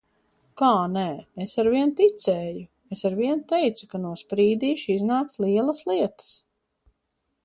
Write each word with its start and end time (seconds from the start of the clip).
Kā 0.59 0.69
nē? 0.93 1.03
Es 1.45 1.51
arvien 1.63 1.91
ticēju! 1.99 2.63
Es 2.95 3.05
arvien 3.09 3.45
teicu, 3.53 3.89
ka 3.93 4.01
no 4.07 4.13
Sprīdīša 4.23 4.95
iznāks 4.97 5.37
lielas 5.45 5.85
lietas. 5.93 6.33